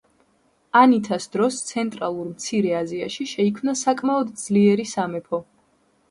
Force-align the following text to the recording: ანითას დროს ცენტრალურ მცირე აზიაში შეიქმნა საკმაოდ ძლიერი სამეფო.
ანითას 0.77 1.27
დროს 1.33 1.57
ცენტრალურ 1.65 2.29
მცირე 2.29 2.71
აზიაში 2.77 3.25
შეიქმნა 3.33 3.75
საკმაოდ 3.83 4.31
ძლიერი 4.45 4.87
სამეფო. 4.93 5.41